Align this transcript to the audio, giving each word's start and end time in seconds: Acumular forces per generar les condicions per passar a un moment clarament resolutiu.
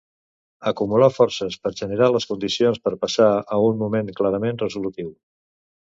Acumular 0.69 1.09
forces 1.17 1.57
per 1.67 1.73
generar 1.81 2.09
les 2.15 2.27
condicions 2.31 2.81
per 2.87 2.95
passar 3.05 3.31
a 3.59 3.61
un 3.67 3.81
moment 3.83 4.11
clarament 4.21 4.63
resolutiu. 4.67 5.17